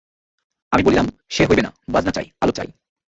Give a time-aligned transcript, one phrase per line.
[0.71, 1.07] আমি বলিলাম,
[1.29, 2.67] সে হইবে না, বাজনা চাই, আলো চাই।